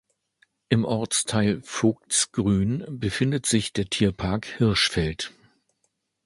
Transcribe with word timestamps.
Im 0.69 0.83
Ortsteil 0.83 1.61
Voigtsgrün 1.61 2.87
befindet 2.99 3.45
sich 3.45 3.71
der 3.71 3.85
Tierpark 3.87 4.47
Hirschfeld. 4.47 5.31